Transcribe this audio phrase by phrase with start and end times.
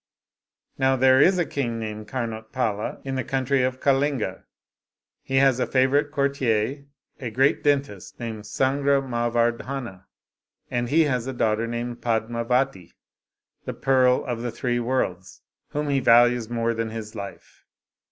[0.79, 4.45] Now there is a king named Karnotpala in the country of Ka linga;
[5.21, 6.85] he has a favorite courtier,
[7.19, 10.05] a great dentist named Sangramavardhana,
[10.71, 12.91] and he has a daughter named Padma vati,
[13.65, 17.67] the pearl of the three worlds, whom he values more than his life.